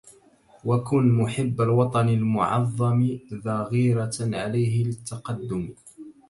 وكن 0.65 1.09
محب 1.11 1.61
الوطن 1.61 2.09
المُعَظَّمِ 2.09 3.19
ذا 3.33 3.57
غيرة 3.63 4.11
عليه 4.21 4.83
للتقدمِ 4.83 5.73